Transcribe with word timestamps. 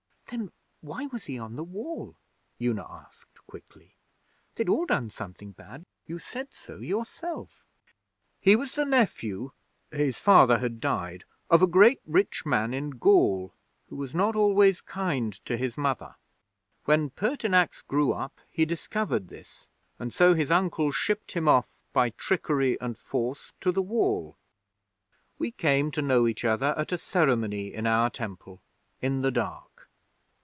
'Then 0.33 0.49
why 0.79 1.07
was 1.07 1.25
he 1.25 1.37
on 1.37 1.57
the 1.57 1.63
Wall?' 1.63 2.15
Una 2.61 2.87
asked, 2.89 3.45
quickly. 3.47 3.95
'They'd 4.55 4.69
all 4.69 4.85
done 4.85 5.09
something 5.09 5.51
bad. 5.51 5.85
You 6.07 6.19
said 6.19 6.53
so 6.53 6.77
yourself.' 6.77 7.65
'He 8.39 8.55
was 8.55 8.75
the 8.75 8.85
nephew, 8.85 9.51
his 9.91 10.19
Father 10.19 10.59
had 10.59 10.79
died, 10.79 11.25
of 11.49 11.61
a 11.61 11.67
great 11.67 11.99
rich 12.05 12.45
man 12.45 12.73
in 12.73 12.91
Gaul 12.91 13.53
who 13.89 13.97
was 13.97 14.15
not 14.15 14.37
always 14.37 14.79
kind 14.79 15.33
to 15.43 15.57
his 15.57 15.77
Mother. 15.77 16.15
When 16.85 17.09
Pertinax 17.09 17.81
grew 17.85 18.13
up, 18.13 18.39
he 18.49 18.63
discovered 18.63 19.27
this, 19.27 19.67
and 19.99 20.13
so 20.13 20.33
his 20.33 20.49
uncle 20.49 20.93
shipped 20.93 21.33
him 21.33 21.49
off, 21.49 21.83
by 21.91 22.11
trickery 22.11 22.79
and 22.79 22.97
force, 22.97 23.51
to 23.59 23.69
the 23.69 23.81
Wall. 23.83 24.37
We 25.37 25.51
came 25.51 25.91
to 25.91 26.01
know 26.01 26.25
each 26.25 26.45
other 26.45 26.73
at 26.77 26.93
a 26.93 26.97
ceremony 26.97 27.73
in 27.73 27.85
our 27.85 28.09
Temple 28.09 28.61
in 29.01 29.23
the 29.23 29.31
dark. 29.31 29.67